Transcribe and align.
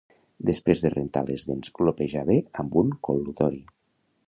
Després 0.49 0.79
de 0.85 0.91
rentar 0.93 1.23
les 1.27 1.45
dents 1.51 1.75
glopejar 1.77 2.25
bé 2.31 2.39
amb 2.65 2.81
un 2.83 2.91
col•lutori 3.09 3.63